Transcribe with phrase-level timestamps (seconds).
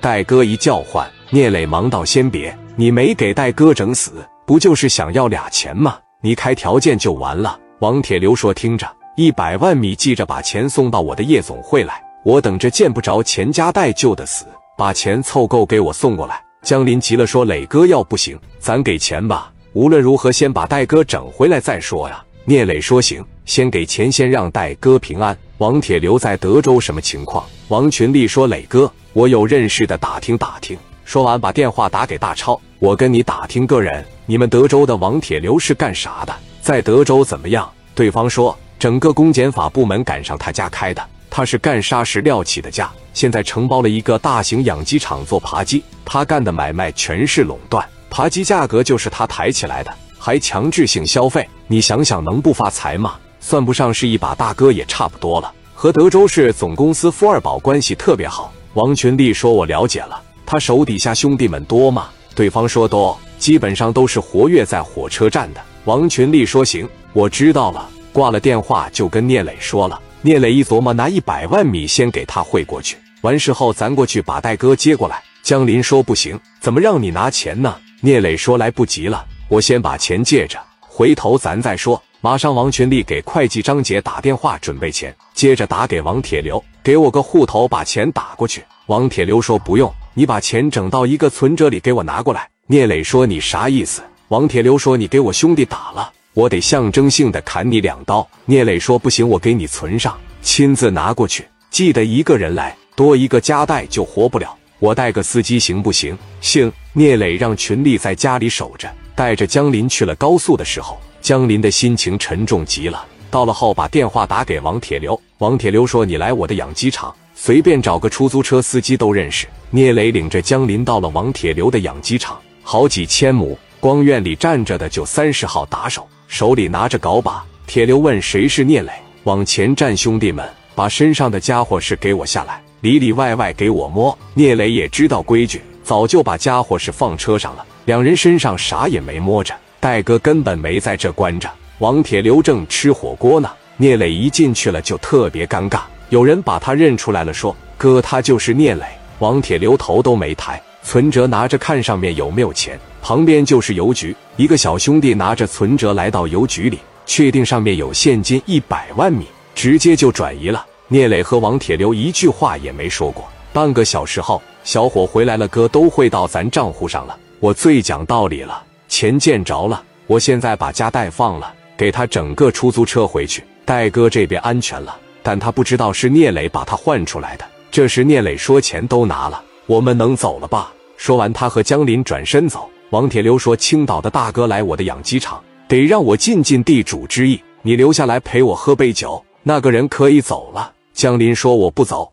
[0.00, 4.12] 戴哥一叫唤，聂磊忙道：“先别，你没给戴哥整死，
[4.46, 5.98] 不就是想要俩钱吗？
[6.22, 14.46] 你开条件就完了。”王铁流说：“听着，一百万米记着把钱送到我的夜总会来，我等着见不着钱家带救的死，
[14.78, 19.52] 把钱凑够给我送过来。”江林急了说：“磊哥要不行，咱给钱吧。
[19.74, 27.44] 无论如何，先把戴哥整回来再说呀。”聂磊说：“行，先给钱，先让戴哥平安。”王铁流在德州什么情况？
[27.70, 30.76] 王群力说：“磊哥，我有认识的，打听打听。”
[31.06, 36.34] 说完，把电话打给大超：“我跟你打听个人，你们德州的王铁流是干啥的？
[36.60, 45.80] 在德州怎么样？”对方说：“整个公检法部门赶上他家开的，他是干砂石料起的家，现在承包了一个大型养鸡场做扒鸡。
[46.04, 51.48] 他干的买卖全是垄断，扒鸡价格就是他抬起来的，还强制性消费。
[51.68, 53.14] 你想想，能不发财吗？
[53.38, 55.52] 算不上是一把大哥，也差不多了。
[55.82, 69.98] 和德州市总公司富二宝关系特别好。”王群力说：“我了解了，他手底下兄弟们多吗？”对方说：“多，基本上都是活跃在火车站的。”王群力说：“行，我知道了。”挂了电话就跟聂磊说了。
[70.20, 75.22] 聂磊一琢磨，拿一百万米先给他汇过去，完事后咱过去把戴哥接过来。
[75.42, 77.74] 江林说不行，怎么让你拿钱呢？
[78.02, 82.02] 聂磊说来不及了，我先把钱借着，回头咱再说。
[82.22, 88.62] 马上，王群力给会计张姐打电话准备钱，接着打给王铁流，给我个户头，把钱打过去。
[88.88, 92.46] 王铁流说不用，你把钱整到一个存折里给我拿过来。
[92.66, 94.02] 聂磊说你啥意思？
[94.28, 96.12] 王铁流说你给我兄弟打了。
[96.34, 98.28] 我得象征性的砍你两刀。
[98.44, 101.46] 聂磊说：“不行，我给你存上，亲自拿过去。
[101.70, 104.54] 记得一个人来，多一个夹带就活不了。
[104.78, 106.70] 我带个司机行不行？”行。
[106.92, 113.06] 聂磊让群力在家里守着，带着江林去了高速的时候，江林的心情沉重极了。
[113.30, 115.16] 到了后，把电话打给王铁流。
[115.38, 126.04] 王铁流说：“你来我的养鸡场，随便找个出租车司机都认识。”聂磊领着江林到了王铁流的养鸡场，好几千亩，光院里站着的就三十号打手。
[126.26, 128.90] 手里拿着镐把，铁流问谁是聂磊？
[129.22, 134.18] 往前站，兄弟们，把身上的家伙事给我下来，里里外外给我摸。
[134.34, 137.64] 聂磊也知道规矩，早就把家伙事放车上了。
[137.84, 141.50] 两人身上啥也没摸着，戴哥根本没在这关着。
[141.78, 145.80] 王铁流正吃火锅呢，聂磊一进去了就特别尴尬。
[146.10, 148.84] 有人把他认出来了，说：“哥，他就是聂磊。”
[149.20, 152.78] 王铁流头都没抬，存折拿着看上面有没有钱。
[153.02, 160.66] 旁边就是邮局，一个小兄弟拿着存折来到邮局里，确定上面有现金一百万米，直接就转移了。
[160.88, 163.26] 聂磊和王铁流一句话也没说过。
[163.52, 167.16] 半个小时后，小伙回来了，哥都汇到咱账户上了。
[167.38, 173.42] 我最讲道理了，钱见着了，我现在把家带放了，给他整个出租车回去。
[173.64, 177.44] 戴哥这边安全了，但他不知道是聂磊把他换出来的。
[177.70, 182.68] 这时聂磊说：“钱都拿了，我们能走了吧？”说完，他和江林转身走。
[182.90, 187.40] 王铁流说：“青岛的大哥来我的养鸡场，得让我尽尽地主之谊。
[187.62, 192.12] 你留下来陪我喝杯酒，那个人可以走了。”江林说：“我不走，